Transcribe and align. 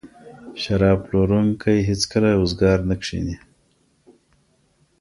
شراب 0.61 0.99
پلورونکی 1.05 1.77
هیڅکله 1.89 2.31
وزګار 2.41 2.77
نه 2.89 2.95
کښیني. 3.01 3.35